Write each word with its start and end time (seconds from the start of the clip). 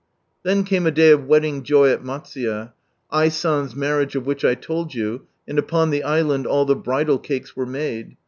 "Then 0.43 0.63
came 0.63 0.87
a 0.87 0.89
day 0.91 1.11
of 1.11 1.27
wedding 1.27 1.61
joy 1.61 1.89
at 1.91 2.03
Matsuye, 2.03 2.71
I. 3.11 3.29
San's 3.29 3.75
marriage 3.75 4.15
of 4.15 4.25
which 4.25 4.43
I 4.43 4.55
told 4.55 4.95
you, 4.95 5.27
and 5.47 5.59
upon 5.59 5.91
the 5.91 6.01
island 6.01 6.47
all 6.47 6.65
the 6.65 6.75
bridal 6.75 7.19
cakes 7.19 7.55
were 7.55 7.67
made. 7.67 8.17